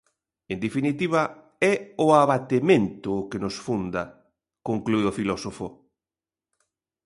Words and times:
"En 0.51 0.57
definitiva 0.65 1.21
é 1.71 1.73
o 2.05 2.07
abatemento 2.23 3.07
o 3.21 3.27
que 3.29 3.41
nos 3.43 3.55
funda", 3.65 4.01
conclúe 4.67 5.03
o 5.07 5.15
filósofo. 5.19 5.67